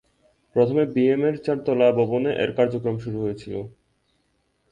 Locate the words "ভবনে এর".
1.99-2.51